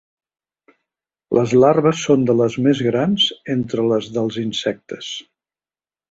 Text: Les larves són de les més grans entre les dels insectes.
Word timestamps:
Les 1.37 1.51
larves 1.63 1.99
són 2.07 2.23
de 2.29 2.35
les 2.39 2.55
més 2.67 2.81
grans 2.85 3.25
entre 3.55 3.85
les 3.91 4.07
dels 4.15 4.39
insectes. 4.45 5.11